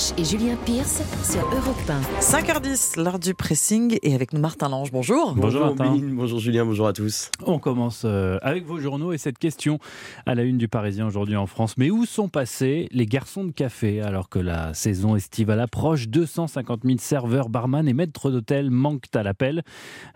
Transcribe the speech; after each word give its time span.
Roche 0.00 0.12
et 0.18 0.24
Julien 0.24 0.56
Pierce 0.64 1.02
sur 1.30 1.42
Europe 1.42 1.76
1. 1.88 2.20
5h10, 2.20 3.02
l'heure 3.02 3.18
du 3.18 3.34
pressing 3.34 3.98
et 4.02 4.14
avec 4.14 4.32
nous 4.32 4.40
Martin 4.40 4.68
Lange. 4.68 4.92
Bonjour. 4.92 5.34
Bonjour, 5.34 5.60
Martin. 5.60 5.96
bonjour 6.12 6.38
Julien, 6.38 6.64
bonjour 6.64 6.86
à 6.86 6.92
tous. 6.92 7.30
On 7.44 7.58
commence 7.58 8.02
euh, 8.04 8.38
avec 8.42 8.64
vos 8.64 8.78
journaux 8.78 9.12
et 9.12 9.18
cette 9.18 9.38
question 9.38 9.78
à 10.26 10.34
la 10.34 10.42
une 10.42 10.58
du 10.58 10.68
Parisien 10.68 11.06
aujourd'hui 11.06 11.36
en 11.36 11.46
France. 11.46 11.76
Mais 11.76 11.90
où 11.90 12.06
sont 12.06 12.28
passés 12.28 12.88
les 12.92 13.06
garçons 13.06 13.44
de 13.44 13.50
café 13.50 14.00
alors 14.00 14.28
que 14.28 14.38
la 14.38 14.72
saison 14.74 15.16
estivale 15.16 15.60
approche? 15.60 16.08
250 16.08 16.80
000 16.84 16.96
serveurs, 16.98 17.48
barman 17.48 17.86
et 17.86 17.92
maîtres 17.92 18.30
d'hôtel 18.30 18.70
manquent 18.70 19.14
à 19.14 19.22
l'appel. 19.22 19.62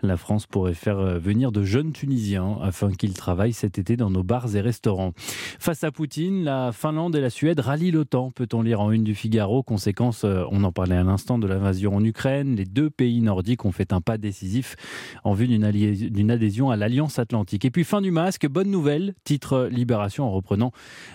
La 0.01 0.17
France 0.17 0.47
pourrait 0.47 0.73
faire 0.73 0.97
euh, 0.97 1.19
venir 1.19 1.51
de 1.51 1.63
jeunes 1.63 1.91
Tunisiens 1.91 2.57
afin 2.61 2.91
qu'ils 2.91 3.13
travaillent 3.13 3.53
cet 3.53 3.77
été 3.77 3.97
dans 3.97 4.09
nos 4.09 4.23
bars 4.23 4.55
et 4.55 4.61
restaurants. 4.61 5.13
Face 5.59 5.83
à 5.83 5.91
Poutine, 5.91 6.43
la 6.43 6.71
Finlande 6.71 7.15
et 7.15 7.21
la 7.21 7.29
Suède 7.29 7.59
rallient 7.59 7.91
l'OTAN, 7.91 8.31
peut-on 8.31 8.61
lire 8.61 8.81
en 8.81 8.91
une 8.91 9.03
du 9.03 9.13
Figaro. 9.13 9.61
Conséquence, 9.75 10.23
euh, 10.23 10.45
on 10.51 10.63
en 10.63 10.71
parlait 10.71 10.95
à 10.95 11.03
l'instant, 11.03 11.37
de 11.37 11.47
l'invasion 11.47 11.93
en 11.97 12.01
Ukraine. 12.01 12.55
Les 12.55 12.63
deux 12.63 12.89
pays 12.89 13.19
nordiques 13.19 13.65
ont 13.65 13.73
fait 13.73 13.91
un 13.91 13.99
pas 13.99 14.17
décisif 14.17 14.77
en 15.25 15.33
vue 15.33 15.49
d'une 15.49 16.31
adhésion 16.31 16.69
à 16.69 16.77
l'Alliance 16.77 17.19
Atlantique. 17.19 17.65
Et 17.65 17.71
puis 17.71 17.83
fin 17.83 18.01
du 18.01 18.09
masque, 18.09 18.47
bonne 18.47 18.71
nouvelle, 18.71 19.15
titre 19.25 19.67
Libération 19.69 20.23
en 20.23 20.31
reprenant 20.31 20.71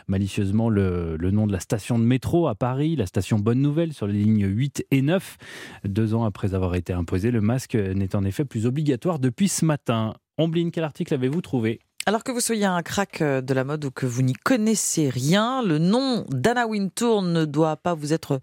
malicieusement 0.08 0.68
le, 0.68 1.16
nom 1.32 1.46
de 1.46 1.52
la 1.52 1.60
station 1.60 1.98
de 1.98 2.04
métro 2.04 2.48
à 2.48 2.54
Paris, 2.54 2.96
la 2.96 3.06
station 3.06 3.38
Bonne 3.38 3.62
Nouvelle 3.62 3.94
sur 3.94 4.06
les 4.06 4.12
lignes 4.12 4.46
8 4.46 4.84
et 4.90 5.00
9. 5.00 5.38
Deux 5.86 6.12
ans 6.12 6.24
après 6.24 6.52
avoir 6.52 6.74
été 6.74 6.92
imposé, 6.92 7.30
le 7.30 7.40
masque 7.40 7.76
n'est 7.76 8.14
en 8.14 8.26
effet 8.26 8.44
plus 8.44 8.66
obligatoire 8.66 9.20
depuis 9.20 9.48
ce 9.48 9.64
matin. 9.64 10.12
Omblin, 10.36 10.68
quel 10.70 10.84
article 10.84 11.14
avez-vous 11.14 11.40
trouvé? 11.40 11.80
Alors 12.06 12.24
que 12.24 12.32
vous 12.32 12.40
soyez 12.40 12.64
un 12.64 12.80
crack 12.82 13.20
euh, 13.20 13.42
de 13.42 13.52
la 13.52 13.62
mode 13.62 13.84
ou 13.84 13.90
que 13.90 14.06
vous 14.06 14.22
n'y 14.22 14.32
connaissez 14.32 15.10
rien, 15.10 15.62
le 15.62 15.78
nom 15.78 16.24
d'Anna 16.30 16.66
Wintour 16.66 17.20
ne 17.20 17.44
doit 17.44 17.76
pas 17.76 17.92
vous 17.92 18.14
être 18.14 18.40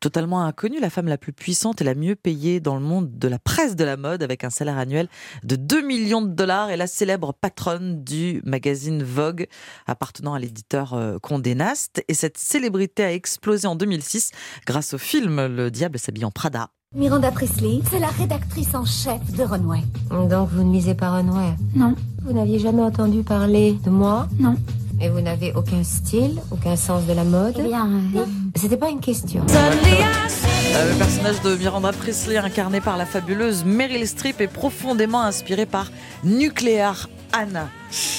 totalement 0.00 0.42
inconnu. 0.42 0.80
La 0.80 0.88
femme 0.88 1.06
la 1.06 1.18
plus 1.18 1.34
puissante 1.34 1.82
et 1.82 1.84
la 1.84 1.94
mieux 1.94 2.16
payée 2.16 2.58
dans 2.58 2.74
le 2.74 2.80
monde 2.80 3.18
de 3.18 3.28
la 3.28 3.38
presse 3.38 3.76
de 3.76 3.84
la 3.84 3.98
mode 3.98 4.22
avec 4.22 4.44
un 4.44 4.50
salaire 4.50 4.78
annuel 4.78 5.08
de 5.44 5.56
2 5.56 5.82
millions 5.82 6.22
de 6.22 6.32
dollars 6.32 6.70
et 6.70 6.76
la 6.78 6.86
célèbre 6.86 7.34
patronne 7.34 8.02
du 8.02 8.40
magazine 8.46 9.02
Vogue 9.02 9.46
appartenant 9.86 10.32
à 10.32 10.38
l'éditeur 10.38 10.94
euh, 10.94 11.18
Condé 11.20 11.54
Nast. 11.54 12.02
Et 12.08 12.14
cette 12.14 12.38
célébrité 12.38 13.04
a 13.04 13.12
explosé 13.12 13.68
en 13.68 13.76
2006 13.76 14.30
grâce 14.66 14.94
au 14.94 14.98
film 14.98 15.46
Le 15.46 15.70
diable 15.70 15.98
s'habille 15.98 16.24
en 16.24 16.30
Prada 16.30 16.70
Miranda 16.94 17.30
Priestley, 17.30 17.80
c'est 17.90 17.98
la 17.98 18.08
rédactrice 18.08 18.74
en 18.74 18.86
chef 18.86 19.20
de 19.32 19.42
Runway. 19.42 19.82
Donc 20.30 20.48
vous 20.48 20.62
ne 20.62 20.72
lisez 20.72 20.94
pas 20.94 21.10
Runway? 21.10 21.54
Non. 21.74 21.94
Vous 22.26 22.32
n'aviez 22.32 22.58
jamais 22.58 22.82
entendu 22.82 23.22
parler 23.22 23.78
de 23.84 23.90
moi 23.90 24.26
Non. 24.40 24.56
Et 25.00 25.08
vous 25.08 25.20
n'avez 25.20 25.52
aucun 25.54 25.84
style, 25.84 26.40
aucun 26.50 26.74
sens 26.74 27.06
de 27.06 27.12
la 27.12 27.22
mode 27.22 27.54
Eh 27.58 27.62
bien, 27.62 27.88
euh, 28.16 28.24
C'était 28.56 28.76
pas 28.76 28.90
une 28.90 28.98
question. 28.98 29.42
Euh, 29.48 30.92
le 30.92 30.98
personnage 30.98 31.40
de 31.42 31.54
Miranda 31.56 31.92
Priestley, 31.92 32.36
incarné 32.38 32.80
par 32.80 32.96
la 32.96 33.06
fabuleuse 33.06 33.64
Meryl 33.64 34.08
Streep, 34.08 34.40
est 34.40 34.48
profondément 34.48 35.22
inspiré 35.22 35.66
par 35.66 35.92
Nuclear 36.24 37.08
Anna, 37.36 37.68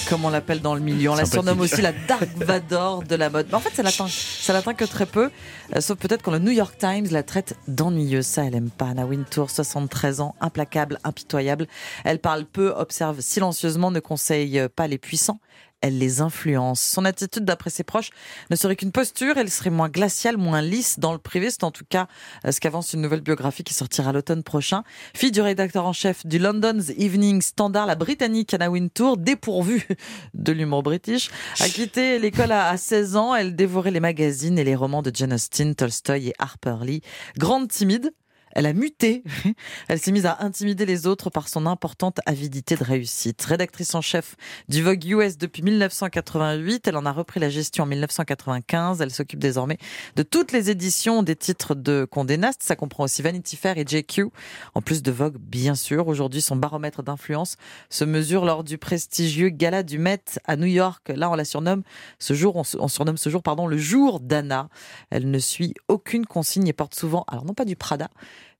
comme 0.07 0.25
on 0.25 0.29
l'appelle 0.29 0.61
dans 0.61 0.75
le 0.75 0.79
milieu. 0.79 1.09
On 1.09 1.15
la 1.15 1.25
surnomme 1.25 1.59
aussi 1.61 1.81
la 1.81 1.91
Dark 1.91 2.29
Vador 2.37 3.01
de 3.01 3.15
la 3.15 3.31
mode. 3.31 3.47
Mais 3.49 3.55
en 3.55 3.59
fait, 3.59 3.73
ça 3.73 3.81
l'atteint, 3.81 4.07
ça 4.07 4.53
l'atteint 4.53 4.75
que 4.75 4.85
très 4.85 5.07
peu, 5.07 5.31
euh, 5.75 5.81
sauf 5.81 5.97
peut-être 5.97 6.21
quand 6.21 6.31
le 6.31 6.37
New 6.37 6.51
York 6.51 6.77
Times 6.77 7.07
la 7.09 7.23
traite 7.23 7.55
d'ennuyeuse. 7.67 8.27
Ça, 8.27 8.45
elle 8.45 8.53
aime 8.53 8.69
pas. 8.69 8.89
Anna 8.89 9.07
Wintour, 9.07 9.49
73 9.49 10.21
ans, 10.21 10.35
implacable, 10.39 10.99
impitoyable. 11.03 11.67
Elle 12.03 12.19
parle 12.19 12.45
peu, 12.45 12.69
observe 12.77 13.19
silencieusement, 13.19 13.89
ne 13.89 13.99
conseille 13.99 14.67
pas 14.75 14.85
les 14.85 14.99
puissants 14.99 15.39
elle 15.81 15.97
les 15.97 16.21
influence. 16.21 16.81
Son 16.81 17.05
attitude, 17.05 17.45
d'après 17.45 17.69
ses 17.69 17.83
proches, 17.83 18.09
ne 18.49 18.55
serait 18.55 18.75
qu'une 18.75 18.91
posture, 18.91 19.37
elle 19.37 19.49
serait 19.49 19.69
moins 19.69 19.89
glaciale, 19.89 20.37
moins 20.37 20.61
lisse 20.61 20.99
dans 20.99 21.13
le 21.13 21.19
privé. 21.19 21.49
C'est 21.51 21.63
en 21.63 21.71
tout 21.71 21.85
cas 21.87 22.07
euh, 22.45 22.51
ce 22.51 22.59
qu'avance 22.59 22.93
une 22.93 23.01
nouvelle 23.01 23.21
biographie 23.21 23.63
qui 23.63 23.73
sortira 23.73 24.11
l'automne 24.11 24.43
prochain. 24.43 24.83
Fille 25.15 25.31
du 25.31 25.41
rédacteur 25.41 25.85
en 25.85 25.93
chef 25.93 26.25
du 26.25 26.39
London's 26.39 26.89
Evening 26.97 27.41
Standard, 27.41 27.85
la 27.85 27.95
britannique 27.95 28.53
Anna 28.53 28.69
Wintour, 28.69 29.17
dépourvue 29.17 29.87
de 30.33 30.51
l'humour 30.51 30.83
british, 30.83 31.29
a 31.59 31.69
quitté 31.69 32.19
l'école 32.19 32.51
à 32.51 32.75
16 32.75 33.15
ans. 33.15 33.35
Elle 33.35 33.55
dévorait 33.55 33.91
les 33.91 33.99
magazines 33.99 34.57
et 34.57 34.63
les 34.63 34.75
romans 34.75 35.01
de 35.01 35.11
Jane 35.13 35.33
Austen, 35.33 35.75
Tolstoy 35.75 36.29
et 36.29 36.33
Harper 36.39 36.77
Lee. 36.83 37.01
Grande 37.37 37.67
timide, 37.67 38.11
elle 38.57 38.65
a 38.65 38.73
muté. 38.73 39.23
Elle 39.87 39.99
s'est 39.99 40.11
mise 40.11 40.25
à 40.25 40.37
intimider 40.39 40.87
les 40.87 41.05
autres 41.05 41.29
par 41.29 41.47
son 41.47 41.67
importante 41.67 42.19
avidité 42.25 42.75
de 42.75 42.83
réussite. 42.83 43.39
Rédactrice 43.43 43.93
en 43.93 44.01
chef 44.01 44.35
du 44.67 44.81
Vogue 44.81 45.05
US 45.05 45.37
depuis 45.37 45.61
1988, 45.61 46.87
elle 46.87 46.97
en 46.97 47.05
a 47.05 47.11
repris 47.11 47.39
la 47.39 47.49
gestion 47.49 47.83
en 47.83 47.87
1995. 47.87 48.99
Elle 48.99 49.11
s'occupe 49.11 49.39
désormais 49.39 49.77
de 50.15 50.23
toutes 50.23 50.51
les 50.53 50.71
éditions 50.71 51.21
des 51.21 51.35
titres 51.35 51.75
de 51.75 52.07
Condé 52.09 52.37
Nast. 52.37 52.63
Ça 52.63 52.75
comprend 52.75 53.03
aussi 53.03 53.21
Vanity 53.21 53.57
Fair 53.57 53.77
et 53.77 53.85
JQ. 53.87 54.29
En 54.73 54.81
plus 54.81 55.03
de 55.03 55.11
Vogue, 55.11 55.37
bien 55.37 55.75
sûr. 55.75 56.07
Aujourd'hui, 56.07 56.41
son 56.41 56.55
baromètre 56.55 57.03
d'influence 57.03 57.57
se 57.91 58.05
mesure 58.05 58.43
lors 58.43 58.63
du 58.63 58.79
prestigieux 58.79 59.49
gala 59.49 59.83
du 59.83 59.99
Met 59.99 60.23
à 60.45 60.55
New 60.55 60.65
York. 60.65 61.09
Là, 61.09 61.29
on 61.29 61.35
la 61.35 61.45
surnomme 61.45 61.83
ce 62.17 62.33
jour, 62.33 62.55
on 62.55 62.87
surnomme 62.87 63.17
ce 63.17 63.29
jour, 63.29 63.43
pardon, 63.43 63.67
le 63.67 63.77
jour 63.77 64.19
d'Anna. 64.19 64.69
Elle 65.11 65.29
ne 65.29 65.37
suit 65.37 65.75
aucune 65.89 66.25
consigne 66.25 66.67
et 66.67 66.73
porte 66.73 66.95
souvent, 66.95 67.23
alors 67.27 67.45
non 67.45 67.53
pas 67.53 67.65
du 67.65 67.75
Prada, 67.75 68.09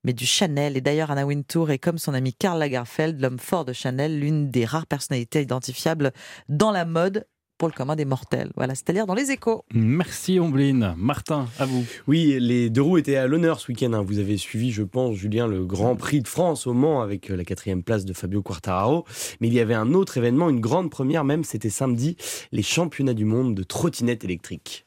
mais 0.08 0.14
du 0.14 0.26
Chanel. 0.26 0.78
Et 0.78 0.82
d'ailleurs, 0.82 1.12
Anna 1.12 1.26
Wintour 1.26 1.70
est 1.70 1.80
comme 1.80 1.98
son 1.98 2.14
ami 2.14 2.34
Karl 2.34 2.58
Lagerfeld, 2.58 3.20
l'homme 3.20 3.40
fort 3.40 3.66
de 3.66 3.74
Chanel, 3.74 4.18
l'une 4.18 4.50
des 4.50 4.64
rares 4.64 4.88
personnalités 4.88 5.42
identifiables 5.42 6.14
dans 6.48 6.72
la 6.72 6.86
mode 6.86 7.28
pour 7.58 7.68
le 7.68 7.74
commun 7.74 7.98
des 7.98 8.06
mortels. 8.06 8.52
Voilà, 8.56 8.74
c'est-à-dire 8.74 9.06
dans 9.06 9.16
les 9.16 9.32
échos. 9.32 9.66
Merci 9.74 10.40
Omblin. 10.40 10.96
Martin, 10.96 11.48
à 11.60 11.66
vous. 11.66 11.84
Oui, 12.08 12.38
les 12.40 12.70
deux 12.70 12.84
roues 12.84 13.00
étaient 13.00 13.18
à 13.18 13.28
l'honneur 13.28 13.60
ce 13.60 13.70
week-end. 13.70 13.92
Hein. 13.92 14.02
Vous 14.02 14.20
avez 14.20 14.38
suivi, 14.38 14.72
je 14.72 14.84
pense, 14.84 15.16
Julien, 15.16 15.46
le 15.46 15.66
Grand 15.66 15.98
Prix 15.98 16.22
de 16.22 16.28
France 16.30 16.68
au 16.68 16.74
Mans 16.74 17.02
avec 17.02 17.30
euh, 17.30 17.36
la 17.36 17.44
quatrième 17.44 17.84
place 17.84 18.06
de 18.06 18.14
Fabio 18.14 18.42
Quartararo. 18.42 19.04
Mais 19.42 19.48
il 19.48 19.54
y 19.54 19.60
avait 19.60 19.74
un 19.74 19.94
autre 19.94 20.18
événement, 20.18 20.50
une 20.50 20.62
grande 20.62 20.90
première 20.90 21.26
même, 21.26 21.44
c'était 21.44 21.70
samedi, 21.70 22.16
les 22.54 22.64
championnats 22.64 23.14
du 23.14 23.26
monde 23.26 23.56
de 23.56 23.64
trottinettes 23.64 24.24
électriques. 24.24 24.86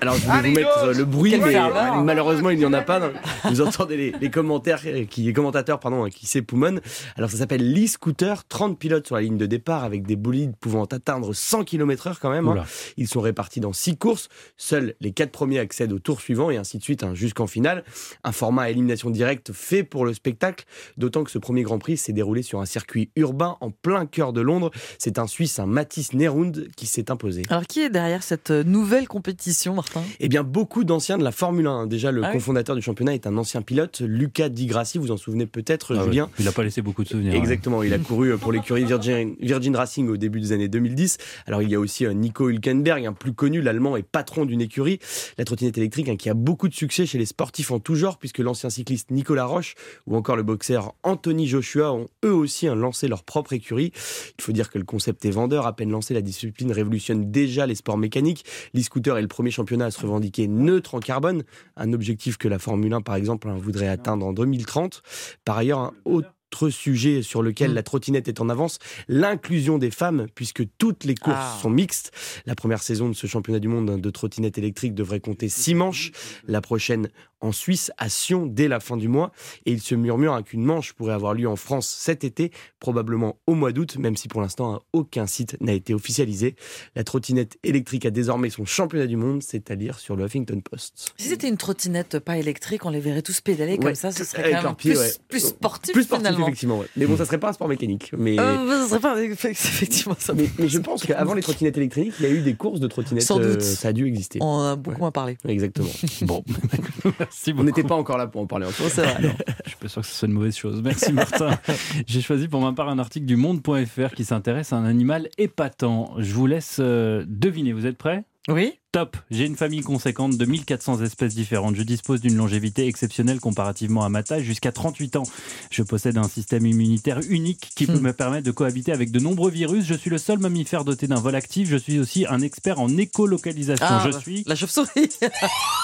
Alors 0.00 0.14
je 0.16 0.26
vais 0.26 0.48
vous 0.48 0.54
mettre 0.54 0.92
le 0.92 1.04
bruit, 1.04 1.36
mais 1.38 1.54
malheureusement 2.02 2.50
il 2.50 2.58
n'y 2.58 2.64
en 2.64 2.72
a 2.72 2.82
pas. 2.82 3.00
Vous 3.44 3.60
entendez 3.60 4.14
les, 4.20 4.30
commentaires, 4.30 4.82
qui, 5.10 5.22
les 5.22 5.32
commentateurs 5.32 5.80
pardon, 5.80 6.08
qui 6.08 6.26
s'époumonnent. 6.26 6.80
Alors 7.16 7.30
ça 7.30 7.38
s'appelle 7.38 7.72
l'e-scooter, 7.72 8.44
30 8.46 8.78
pilotes 8.78 9.06
sur 9.06 9.16
la 9.16 9.22
ligne 9.22 9.36
de 9.36 9.46
départ 9.46 9.84
avec 9.84 10.06
des 10.06 10.16
bolides 10.16 10.54
pouvant 10.56 10.84
atteindre 10.84 11.32
100 11.32 11.64
km/h 11.64 12.16
quand 12.20 12.30
même. 12.30 12.48
Hein. 12.48 12.64
Ils 12.96 13.08
sont 13.08 13.20
répartis 13.20 13.60
dans 13.60 13.72
6 13.72 13.96
courses. 13.96 14.28
Seuls 14.56 14.94
les 15.00 15.12
4 15.12 15.30
premiers 15.30 15.58
accèdent 15.58 15.92
au 15.92 15.98
tour 15.98 16.20
suivant 16.20 16.50
et 16.50 16.56
ainsi 16.56 16.78
de 16.78 16.82
suite 16.82 17.02
hein, 17.02 17.14
jusqu'en 17.14 17.46
finale. 17.46 17.84
Un 18.22 18.32
format 18.32 18.62
à 18.62 18.70
élimination 18.70 19.10
directe 19.10 19.52
fait 19.52 19.82
pour 19.82 20.04
le 20.04 20.14
spectacle, 20.14 20.64
d'autant 20.96 21.24
que 21.24 21.30
ce 21.30 21.38
premier 21.38 21.62
Grand 21.62 21.78
Prix 21.78 21.96
s'est 21.96 22.12
déroulé 22.12 22.42
sur 22.42 22.60
un 22.60 22.66
circuit 22.66 23.10
urbain 23.16 23.56
en 23.60 23.70
plein 23.70 24.06
cœur 24.06 24.32
de 24.32 24.40
Londres. 24.40 24.70
C'est 24.98 25.18
un 25.18 25.23
Suisse, 25.26 25.58
un 25.58 25.66
Mathis 25.66 26.12
Nerund, 26.12 26.68
qui 26.76 26.86
s'est 26.86 27.10
imposé. 27.10 27.42
Alors 27.48 27.66
qui 27.66 27.80
est 27.80 27.90
derrière 27.90 28.22
cette 28.22 28.50
nouvelle 28.50 29.08
compétition, 29.08 29.74
Martin? 29.74 30.02
Eh 30.20 30.28
bien, 30.28 30.42
beaucoup 30.42 30.84
d'anciens 30.84 31.18
de 31.18 31.24
la 31.24 31.32
Formule 31.32 31.66
1. 31.66 31.86
Déjà, 31.86 32.10
le 32.10 32.24
ah 32.24 32.32
cofondateur 32.32 32.76
du 32.76 32.82
championnat 32.82 33.14
est 33.14 33.26
un 33.26 33.36
ancien 33.36 33.62
pilote, 33.62 34.00
Luca 34.00 34.48
Di 34.48 34.66
Grassi, 34.66 34.98
vous 34.98 35.10
en 35.10 35.16
souvenez 35.16 35.46
peut-être, 35.46 35.96
ah 35.96 36.04
Julien? 36.04 36.30
Il 36.38 36.44
n'a 36.44 36.52
pas 36.52 36.64
laissé 36.64 36.82
beaucoup 36.82 37.04
de 37.04 37.08
souvenirs. 37.08 37.34
Exactement, 37.34 37.82
il 37.82 37.92
a 37.92 37.98
couru 38.04 38.36
pour 38.38 38.52
l'écurie 38.52 38.84
Virgin, 38.84 39.34
Virgin, 39.40 39.76
Racing 39.76 40.08
au 40.08 40.16
début 40.16 40.40
des 40.40 40.52
années 40.52 40.68
2010. 40.68 41.18
Alors, 41.46 41.62
il 41.62 41.70
y 41.70 41.74
a 41.74 41.80
aussi 41.80 42.06
euh, 42.06 42.12
Nico 42.12 42.48
Hülkenberg, 42.48 43.06
un 43.06 43.12
plus 43.12 43.32
connu, 43.32 43.60
l'allemand, 43.60 43.96
et 43.96 44.02
patron 44.02 44.44
d'une 44.44 44.60
écurie, 44.60 44.98
la 45.38 45.44
trottinette 45.44 45.78
électrique, 45.78 46.08
hein, 46.08 46.16
qui 46.16 46.28
a 46.30 46.34
beaucoup 46.34 46.68
de 46.68 46.74
succès 46.74 47.06
chez 47.06 47.18
les 47.18 47.26
sportifs 47.26 47.70
en 47.70 47.78
tout 47.78 47.94
genre, 47.94 48.18
puisque 48.18 48.38
l'ancien 48.38 48.70
cycliste 48.70 49.10
Nicolas 49.10 49.46
Roche 49.46 49.74
ou 50.06 50.16
encore 50.16 50.36
le 50.36 50.42
boxeur 50.42 50.94
Anthony 51.02 51.46
Joshua 51.46 51.92
ont 51.92 52.08
eux 52.24 52.32
aussi 52.32 52.66
hein, 52.66 52.74
lancé 52.74 53.08
leur 53.08 53.22
propre 53.22 53.52
écurie. 53.52 53.92
Il 54.38 54.42
faut 54.42 54.52
dire 54.52 54.70
que 54.70 54.78
le 54.78 54.84
concept 54.84 55.13
est 55.22 55.30
vendeur. 55.30 55.66
À 55.66 55.74
peine 55.74 55.90
lancé, 55.90 56.14
la 56.14 56.22
discipline 56.22 56.72
révolutionne 56.72 57.30
déjà 57.30 57.66
les 57.66 57.74
sports 57.74 57.98
mécaniques. 57.98 58.44
L'e-scooter 58.72 59.16
est 59.18 59.22
le 59.22 59.28
premier 59.28 59.50
championnat 59.50 59.86
à 59.86 59.90
se 59.90 60.00
revendiquer 60.00 60.48
neutre 60.48 60.94
en 60.94 61.00
carbone, 61.00 61.42
un 61.76 61.92
objectif 61.92 62.36
que 62.36 62.48
la 62.48 62.58
Formule 62.58 62.92
1, 62.92 63.02
par 63.02 63.16
exemple, 63.16 63.48
hein, 63.48 63.56
voudrait 63.56 63.88
atteindre 63.88 64.26
en 64.26 64.32
2030. 64.32 65.02
Par 65.44 65.58
ailleurs, 65.58 65.78
un 65.80 65.92
autre 66.04 66.30
sujet 66.70 67.22
sur 67.22 67.42
lequel 67.42 67.72
mm. 67.72 67.74
la 67.74 67.82
trottinette 67.82 68.28
est 68.28 68.40
en 68.40 68.48
avance, 68.48 68.78
l'inclusion 69.08 69.78
des 69.78 69.90
femmes, 69.90 70.26
puisque 70.34 70.62
toutes 70.78 71.04
les 71.04 71.14
courses 71.14 71.36
ah. 71.38 71.58
sont 71.60 71.70
mixtes. 71.70 72.12
La 72.46 72.54
première 72.54 72.82
saison 72.82 73.08
de 73.08 73.14
ce 73.14 73.26
championnat 73.26 73.58
du 73.58 73.68
monde 73.68 74.00
de 74.00 74.10
trottinette 74.10 74.58
électrique 74.58 74.94
devrait 74.94 75.20
compter 75.20 75.48
six 75.48 75.74
manches, 75.74 76.12
la 76.46 76.60
prochaine 76.60 77.08
en 77.44 77.52
Suisse, 77.52 77.92
à 77.98 78.08
Sion, 78.08 78.46
dès 78.46 78.68
la 78.68 78.80
fin 78.80 78.96
du 78.96 79.06
mois. 79.08 79.30
Et 79.66 79.72
il 79.72 79.80
se 79.80 79.94
murmure 79.94 80.42
qu'une 80.44 80.64
manche 80.64 80.92
pourrait 80.94 81.12
avoir 81.14 81.34
lieu 81.34 81.48
en 81.48 81.56
France 81.56 81.86
cet 81.88 82.24
été, 82.24 82.50
probablement 82.80 83.36
au 83.46 83.54
mois 83.54 83.70
d'août, 83.72 83.96
même 83.98 84.16
si 84.16 84.28
pour 84.28 84.40
l'instant 84.40 84.82
aucun 84.92 85.26
site 85.26 85.56
n'a 85.60 85.72
été 85.72 85.94
officialisé. 85.94 86.56
La 86.96 87.04
trottinette 87.04 87.58
électrique 87.62 88.06
a 88.06 88.10
désormais 88.10 88.50
son 88.50 88.64
championnat 88.64 89.06
du 89.06 89.16
monde, 89.16 89.42
c'est 89.42 89.70
à 89.70 89.76
dire 89.76 89.98
sur 89.98 90.16
le 90.16 90.24
Huffington 90.24 90.60
Post. 90.60 91.12
Si 91.18 91.28
c'était 91.28 91.48
une 91.48 91.56
trottinette 91.56 92.18
pas 92.18 92.38
électrique, 92.38 92.84
on 92.86 92.90
les 92.90 93.00
verrait 93.00 93.22
tous 93.22 93.40
pédaler 93.40 93.78
comme 93.78 93.94
ça, 93.94 94.10
ce 94.10 94.24
serait 94.24 94.52
quand 94.52 94.62
même 94.62 94.74
plus, 94.76 94.98
ouais. 94.98 95.12
plus 95.28 95.40
sportif, 95.48 95.92
Plus 95.92 96.04
sportif, 96.04 96.26
finalement. 96.26 96.46
effectivement. 96.46 96.78
ouais. 96.78 96.86
Mais 96.96 97.06
bon, 97.06 97.16
ça 97.16 97.24
serait 97.26 97.38
pas 97.38 97.50
un 97.50 97.52
sport 97.52 97.68
mécanique. 97.68 98.10
Mais, 98.16 98.38
Euh, 98.38 98.82
ce 98.84 98.88
serait 98.90 99.00
pas 99.00 99.22
effectivement 99.22 100.16
ça. 100.18 100.32
mais, 100.34 100.48
mais 100.58 100.68
je 100.68 100.78
pense 100.78 101.04
qu'avant 101.04 101.34
les 101.34 101.42
trottinettes 101.42 101.76
électriques, 101.76 102.14
il 102.20 102.24
y 102.24 102.28
a 102.28 102.30
eu 102.32 102.40
des 102.40 102.54
courses 102.54 102.80
de 102.80 102.86
trottinettes. 102.88 103.24
Sans 103.24 103.38
doute. 103.38 103.58
euh, 103.58 103.60
ça 103.60 103.88
a 103.88 103.92
dû 103.92 104.06
exister. 104.06 104.38
On 104.42 104.46
en 104.46 104.64
a 104.72 104.76
beaucoup 104.76 104.98
moins 105.00 105.10
parlé. 105.12 105.36
Exactement. 105.46 105.88
Bon, 106.22 106.42
merci 107.46 107.54
On 107.58 107.64
n'était 107.64 107.82
pas 107.82 107.94
encore 107.96 108.18
là 108.18 108.26
pour 108.26 108.40
en 108.40 108.46
parler. 108.46 108.66
en 108.66 108.70
vrai. 108.70 108.88
Je 109.64 109.68
suis 109.70 109.78
pas 109.78 109.88
sûr 109.88 110.02
que 110.02 110.08
ce 110.08 110.14
soit 110.14 110.28
une 110.28 110.34
mauvaise 110.34 110.56
chose. 110.56 110.80
Merci 110.82 111.12
Martin. 111.12 111.58
J'ai 112.06 112.20
choisi 112.22 112.48
pour 112.48 112.60
ma 112.60 112.72
part 112.72 112.88
un 112.88 112.98
article 112.98 113.26
du 113.26 113.36
monde.fr 113.36 114.14
qui 114.14 114.24
s'intéresse 114.24 114.72
à 114.72 114.76
un 114.76 114.84
animal 114.84 115.28
épatant. 115.38 116.14
Je 116.18 116.32
vous 116.34 116.46
laisse 116.46 116.76
euh, 116.80 117.24
deviner. 117.28 117.72
Vous 117.72 117.86
êtes 117.86 117.98
prêts? 117.98 118.24
Oui 118.46 118.74
Top 118.92 119.16
J'ai 119.30 119.46
une 119.46 119.56
famille 119.56 119.80
conséquente 119.80 120.36
de 120.36 120.44
1400 120.44 121.00
espèces 121.02 121.34
différentes. 121.34 121.76
Je 121.76 121.82
dispose 121.82 122.20
d'une 122.20 122.36
longévité 122.36 122.86
exceptionnelle 122.86 123.40
comparativement 123.40 124.04
à 124.04 124.10
ma 124.10 124.22
taille, 124.22 124.44
jusqu'à 124.44 124.70
38 124.70 125.16
ans. 125.16 125.22
Je 125.70 125.82
possède 125.82 126.18
un 126.18 126.28
système 126.28 126.66
immunitaire 126.66 127.20
unique 127.30 127.70
qui 127.74 127.86
peut 127.86 127.94
Hmm. 127.94 128.02
me 128.02 128.12
permettre 128.12 128.44
de 128.44 128.50
cohabiter 128.50 128.92
avec 128.92 129.10
de 129.10 129.18
nombreux 129.18 129.50
virus. 129.50 129.86
Je 129.86 129.94
suis 129.94 130.10
le 130.10 130.18
seul 130.18 130.38
mammifère 130.38 130.84
doté 130.84 131.06
d'un 131.06 131.20
vol 131.20 131.34
actif. 131.34 131.70
Je 131.70 131.76
suis 131.76 131.98
aussi 131.98 132.26
un 132.28 132.42
expert 132.42 132.80
en 132.80 132.94
écolocalisation. 132.98 133.86
Ah, 133.88 134.02
je 134.04 134.10
bah, 134.10 134.20
suis... 134.20 134.44
La 134.46 134.54
chauve-souris 134.56 134.90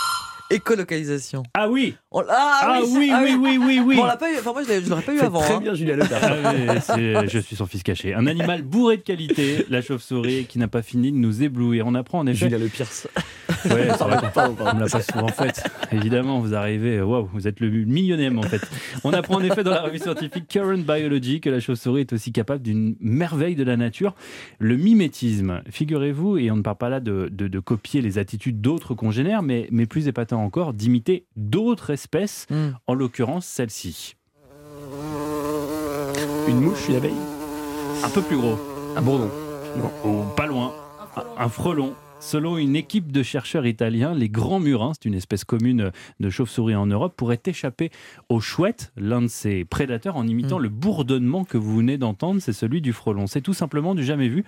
Écolocalisation. 0.50 1.42
Ah 1.54 1.68
oui 1.68 1.94
On- 2.10 2.22
Ah, 2.28 2.60
Ah 2.62 2.80
oui, 2.82 3.10
oui, 3.12 3.36
oui, 3.40 3.58
oui, 3.58 3.80
oui 3.84 3.96
Bon, 3.96 4.02
on 4.02 4.06
l'a 4.06 4.16
pas 4.16 4.30
eu, 4.32 4.36
enfin 4.38 4.52
moi 4.52 4.62
je 4.62 4.88
l'aurais 4.88 5.02
pas 5.02 5.14
eu 5.14 5.20
avant. 5.20 5.40
Très 5.40 5.54
hein. 5.54 5.60
bien, 5.60 5.74
Julia 5.74 5.96
Lepers. 5.96 6.20
Ah 6.22 6.52
oui, 6.54 6.80
c'est- 6.82 7.28
je 7.28 7.38
suis 7.38 7.56
son 7.56 7.66
fils 7.66 7.82
caché. 7.82 8.14
Un 8.14 8.26
animal 8.26 8.62
bourré 8.62 8.96
de 8.98 9.02
qualité, 9.02 9.64
la 9.70 9.80
chauve-souris, 9.82 10.46
qui 10.46 10.58
n'a 10.58 10.68
pas 10.68 10.82
fini 10.82 11.12
de 11.12 11.16
nous 11.16 11.42
éblouir. 11.42 11.86
On 11.86 11.94
apprend 11.94 12.18
en 12.20 12.26
effet. 12.26 12.46
Julia 12.46 12.58
Le 12.58 12.66
Pierce. 12.68 13.06
Ouais, 13.66 13.88
Pardon, 14.34 14.56
on 14.60 14.74
me 14.76 14.80
l'a 14.80 14.86
pas 14.88 15.02
souvent 15.02 15.28
fait. 15.28 15.62
Évidemment, 15.92 16.40
vous 16.40 16.54
arrivez, 16.54 17.00
waouh, 17.02 17.28
vous 17.32 17.46
êtes 17.48 17.60
le 17.60 17.68
millionième 17.70 18.38
en 18.38 18.42
fait. 18.42 18.60
On 19.04 19.12
apprend 19.12 19.36
en 19.36 19.40
effet 19.42 19.62
dans 19.64 19.70
la 19.72 19.82
revue 19.82 19.98
scientifique 19.98 20.46
Current 20.48 20.78
Biology 20.78 21.40
que 21.40 21.50
la 21.50 21.60
chauve-souris 21.60 22.02
est 22.02 22.12
aussi 22.12 22.32
capable 22.32 22.62
d'une 22.62 22.96
merveille 23.00 23.54
de 23.56 23.64
la 23.64 23.76
nature, 23.76 24.14
le 24.58 24.76
mimétisme. 24.76 25.62
Figurez-vous, 25.70 26.38
et 26.38 26.50
on 26.50 26.56
ne 26.56 26.62
parle 26.62 26.76
pas 26.78 26.88
là 26.88 27.00
de, 27.00 27.28
de- 27.30 27.48
de 27.48 27.58
copier 27.60 28.00
les 28.02 28.18
attitudes 28.18 28.60
d'autres 28.60 28.94
congénères, 28.94 29.42
mais, 29.42 29.68
mais 29.70 29.86
plus 29.86 30.08
épatant 30.08 30.42
encore, 30.42 30.72
d'imiter 30.72 31.26
d'autres 31.36 31.90
espèces, 31.90 32.46
Hmm. 32.50 32.70
en 32.86 32.94
l'occurrence 32.94 33.46
celle-ci. 33.46 34.16
Une 36.48 36.60
mouche, 36.60 36.88
une 36.88 36.96
abeille? 36.96 37.12
Un 38.04 38.08
peu 38.08 38.22
plus 38.22 38.36
gros. 38.36 38.58
Un 38.96 39.02
bourdon. 39.02 39.30
Ou 40.04 40.22
pas 40.36 40.46
loin, 40.46 40.72
un 41.38 41.48
frelon. 41.48 41.94
Selon 42.22 42.58
une 42.58 42.76
équipe 42.76 43.10
de 43.12 43.22
chercheurs 43.22 43.66
italiens, 43.66 44.14
les 44.14 44.28
grands 44.28 44.60
murins, 44.60 44.92
c'est 44.92 45.08
une 45.08 45.14
espèce 45.14 45.42
commune 45.42 45.90
de 46.20 46.30
chauve-souris 46.30 46.74
en 46.74 46.86
Europe, 46.86 47.14
pourraient 47.16 47.40
échapper 47.46 47.90
aux 48.28 48.40
chouettes, 48.40 48.92
l'un 48.98 49.22
de 49.22 49.26
ces 49.26 49.64
prédateurs, 49.64 50.16
en 50.16 50.26
imitant 50.26 50.58
Mm. 50.58 50.62
le 50.62 50.68
bourdonnement 50.68 51.44
que 51.44 51.56
vous 51.56 51.76
venez 51.78 51.96
d'entendre, 51.96 52.40
c'est 52.40 52.52
celui 52.52 52.82
du 52.82 52.92
frelon. 52.92 53.26
C'est 53.26 53.40
tout 53.40 53.54
simplement 53.54 53.94
du 53.94 54.04
jamais 54.04 54.28
vu. 54.28 54.44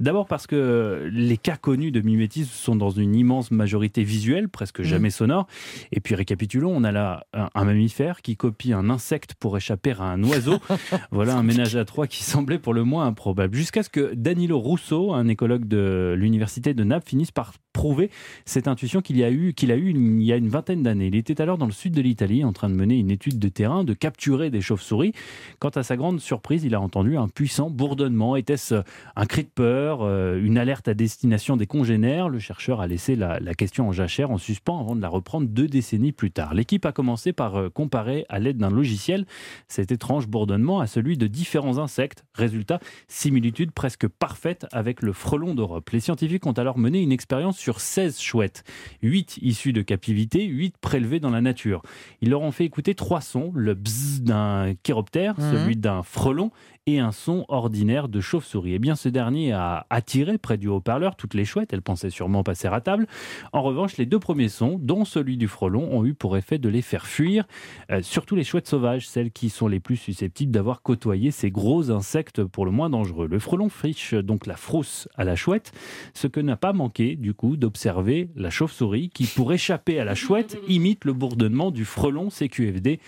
D'abord 0.00 0.26
parce 0.26 0.46
que 0.46 1.08
les 1.12 1.38
cas 1.38 1.56
connus 1.56 1.92
de 1.92 2.02
mimétisme 2.02 2.50
sont 2.52 2.76
dans 2.76 2.90
une 2.90 3.14
immense 3.14 3.50
majorité 3.50 4.04
visuelle, 4.04 4.48
presque 4.50 4.82
jamais 4.82 5.10
sonore. 5.10 5.46
Et 5.92 6.00
puis 6.00 6.14
récapitulons, 6.14 6.72
on 6.74 6.84
a 6.84 6.92
là 6.92 7.26
un, 7.32 7.48
un 7.54 7.64
mammifère 7.64 8.20
qui 8.20 8.36
copie 8.36 8.72
un 8.74 8.90
insecte 8.90 9.34
pour 9.34 9.56
échapper 9.56 9.92
à 9.92 10.02
un 10.04 10.22
oiseau. 10.24 10.58
voilà 11.10 11.36
un 11.36 11.42
ménage 11.42 11.74
à 11.74 11.84
trois 11.86 12.06
qui 12.06 12.22
semblait 12.22 12.58
pour 12.58 12.74
le 12.74 12.84
moins 12.84 13.06
improbable. 13.06 13.56
Jusqu'à 13.56 13.82
ce 13.82 13.88
que 13.88 14.12
Danilo 14.14 14.60
Russo, 14.60 15.14
un 15.14 15.26
écologue 15.28 15.66
de 15.66 16.14
l'université 16.18 16.74
de 16.74 16.84
Naples, 16.84 17.13
finisse 17.14 17.30
par 17.30 17.52
prouver 17.74 18.10
cette 18.46 18.68
intuition 18.68 19.02
qu'il 19.02 19.22
a 19.22 19.30
eu, 19.30 19.52
qu'il 19.52 19.70
a 19.70 19.76
eu 19.76 19.90
il 19.90 20.22
y 20.22 20.32
a 20.32 20.36
une 20.36 20.48
vingtaine 20.48 20.82
d'années. 20.82 21.08
Il 21.08 21.16
était 21.16 21.42
alors 21.42 21.58
dans 21.58 21.66
le 21.66 21.72
sud 21.72 21.92
de 21.92 22.00
l'Italie 22.00 22.42
en 22.44 22.54
train 22.54 22.70
de 22.70 22.74
mener 22.74 22.98
une 22.98 23.10
étude 23.10 23.38
de 23.38 23.48
terrain, 23.48 23.84
de 23.84 23.92
capturer 23.92 24.48
des 24.48 24.62
chauves-souris. 24.62 25.12
Quand 25.58 25.76
à 25.76 25.82
sa 25.82 25.96
grande 25.96 26.20
surprise, 26.20 26.64
il 26.64 26.74
a 26.74 26.80
entendu 26.80 27.18
un 27.18 27.28
puissant 27.28 27.68
bourdonnement. 27.68 28.36
Était-ce 28.36 28.76
un 29.16 29.26
cri 29.26 29.42
de 29.42 29.48
peur, 29.48 29.98
euh, 30.02 30.40
une 30.42 30.56
alerte 30.56 30.88
à 30.88 30.94
destination 30.94 31.56
des 31.56 31.66
congénères? 31.66 32.28
Le 32.28 32.38
chercheur 32.38 32.80
a 32.80 32.86
laissé 32.86 33.16
la, 33.16 33.40
la 33.40 33.54
question 33.54 33.88
en 33.88 33.92
jachère, 33.92 34.30
en 34.30 34.38
suspens, 34.38 34.80
avant 34.80 34.96
de 34.96 35.02
la 35.02 35.08
reprendre 35.08 35.48
deux 35.48 35.66
décennies 35.66 36.12
plus 36.12 36.30
tard. 36.30 36.54
L'équipe 36.54 36.86
a 36.86 36.92
commencé 36.92 37.32
par 37.32 37.56
euh, 37.56 37.68
comparer 37.68 38.24
à 38.28 38.38
l'aide 38.38 38.56
d'un 38.58 38.70
logiciel 38.70 39.26
cet 39.68 39.90
étrange 39.90 40.28
bourdonnement 40.28 40.78
à 40.78 40.86
celui 40.86 41.18
de 41.18 41.26
différents 41.26 41.78
insectes. 41.78 42.24
Résultat, 42.34 42.78
similitude 43.08 43.72
presque 43.72 44.06
parfaite 44.06 44.66
avec 44.70 45.02
le 45.02 45.12
frelon 45.12 45.54
d'Europe. 45.54 45.90
Les 45.90 46.00
scientifiques 46.00 46.46
ont 46.46 46.52
alors 46.52 46.78
mené 46.78 47.00
une 47.00 47.12
expérience 47.12 47.58
sur 47.64 47.80
16 47.80 48.20
chouettes, 48.20 48.62
8 49.02 49.38
issus 49.40 49.72
de 49.72 49.80
captivité, 49.80 50.44
8 50.44 50.76
prélevés 50.76 51.18
dans 51.18 51.30
la 51.30 51.40
nature. 51.40 51.80
Ils 52.20 52.28
leur 52.28 52.42
ont 52.42 52.50
fait 52.52 52.66
écouter 52.66 52.94
trois 52.94 53.22
sons, 53.22 53.52
le 53.54 53.72
bzzz 53.72 54.20
d'un 54.20 54.74
chiroptère, 54.82 55.34
Mhm. 55.40 55.52
celui 55.52 55.76
d'un 55.76 56.02
frelon 56.02 56.50
et 56.86 56.98
un 56.98 57.12
son 57.12 57.46
ordinaire 57.48 58.08
de 58.08 58.20
chauve-souris. 58.20 58.74
Eh 58.74 58.78
bien, 58.78 58.94
ce 58.94 59.08
dernier 59.08 59.52
a 59.52 59.86
attiré 59.88 60.36
près 60.36 60.58
du 60.58 60.68
haut-parleur 60.68 61.16
toutes 61.16 61.32
les 61.32 61.46
chouettes, 61.46 61.72
elles 61.72 61.80
pensaient 61.80 62.10
sûrement 62.10 62.42
passer 62.42 62.68
à 62.68 62.80
table. 62.80 63.06
En 63.52 63.62
revanche, 63.62 63.96
les 63.96 64.04
deux 64.04 64.18
premiers 64.18 64.50
sons, 64.50 64.78
dont 64.78 65.06
celui 65.06 65.38
du 65.38 65.48
frelon, 65.48 65.96
ont 65.96 66.04
eu 66.04 66.12
pour 66.12 66.36
effet 66.36 66.58
de 66.58 66.68
les 66.68 66.82
faire 66.82 67.06
fuir, 67.06 67.46
euh, 67.90 68.02
surtout 68.02 68.36
les 68.36 68.44
chouettes 68.44 68.68
sauvages, 68.68 69.08
celles 69.08 69.30
qui 69.30 69.48
sont 69.48 69.66
les 69.66 69.80
plus 69.80 69.96
susceptibles 69.96 70.52
d'avoir 70.52 70.82
côtoyé 70.82 71.30
ces 71.30 71.50
gros 71.50 71.90
insectes 71.90 72.44
pour 72.44 72.66
le 72.66 72.70
moins 72.70 72.90
dangereux. 72.90 73.28
Le 73.28 73.38
frelon 73.38 73.70
fiche 73.70 74.12
donc 74.12 74.46
la 74.46 74.56
frousse 74.56 75.08
à 75.14 75.24
la 75.24 75.36
chouette, 75.36 75.72
ce 76.12 76.26
que 76.26 76.40
n'a 76.40 76.56
pas 76.56 76.74
manqué 76.74 77.16
du 77.16 77.32
coup 77.32 77.56
d'observer 77.56 78.28
la 78.36 78.50
chauve-souris 78.50 79.08
qui, 79.08 79.24
pour 79.24 79.54
échapper 79.54 79.98
à 79.98 80.04
la 80.04 80.14
chouette, 80.14 80.58
imite 80.68 81.06
le 81.06 81.14
bourdonnement 81.14 81.70
du 81.70 81.86
frelon 81.86 82.28
CQFD. 82.28 83.00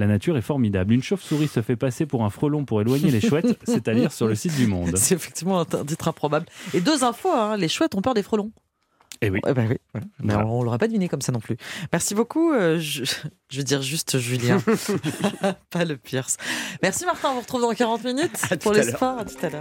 La 0.00 0.06
nature 0.06 0.36
est 0.38 0.42
formidable. 0.42 0.94
Une 0.94 1.02
chauve-souris 1.02 1.48
se 1.48 1.60
fait 1.60 1.76
passer 1.76 2.06
pour 2.06 2.24
un 2.24 2.30
frelon 2.30 2.64
pour 2.64 2.80
éloigner 2.80 3.10
les 3.10 3.20
chouettes, 3.20 3.58
c'est 3.64 3.86
à 3.86 3.94
dire 3.94 4.12
sur 4.12 4.26
le 4.26 4.34
site 4.34 4.56
du 4.56 4.66
Monde. 4.66 4.96
C'est 4.96 5.14
effectivement 5.14 5.60
un 5.60 5.64
titre 5.84 6.08
improbable. 6.08 6.46
Et 6.72 6.80
deux 6.80 7.04
infos, 7.04 7.30
hein, 7.30 7.56
les 7.58 7.68
chouettes 7.68 7.94
ont 7.94 8.00
peur 8.00 8.14
des 8.14 8.22
frelons. 8.22 8.50
Eh 9.20 9.28
oui. 9.28 9.40
Eh 9.46 9.52
ben 9.52 9.66
oui. 9.68 9.76
Mais 9.94 10.32
Voilà. 10.32 10.46
on, 10.46 10.60
on 10.60 10.62
l'aurait 10.62 10.78
pas 10.78 10.86
deviné 10.86 11.06
comme 11.08 11.20
ça 11.20 11.30
non 11.32 11.40
plus. 11.40 11.58
Merci 11.92 12.14
beaucoup. 12.14 12.52
euh, 12.54 12.78
je, 12.80 13.04
je 13.50 13.56
veux 13.58 13.64
dire 13.64 13.82
juste 13.82 14.18
Julien, 14.18 14.62
pas 15.70 15.84
le 15.84 15.98
Pierce. 15.98 16.38
Merci 16.82 17.04
Martin, 17.04 17.28
on 17.30 17.34
vous 17.34 17.40
retrouve 17.40 17.60
dans 17.60 17.74
40 17.74 18.02
minutes 18.04 18.30
À 18.50 18.56
pour 18.56 18.72
les 18.72 18.82
l'heure. 18.84 18.96
sports. 18.96 19.18
À 19.18 19.24
tout 19.26 19.34
à 19.44 19.50
l'heure. 19.50 19.58